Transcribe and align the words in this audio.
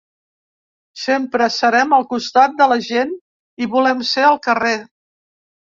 Sempre 1.01 1.49
serem 1.57 1.93
al 1.99 2.07
costat 2.15 2.57
de 2.63 2.69
la 2.73 2.79
gent 2.89 3.13
i 3.67 3.71
volem 3.75 4.03
ser 4.15 4.29
al 4.31 4.41
carrer. 4.49 4.77